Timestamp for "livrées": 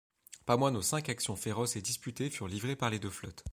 2.47-2.75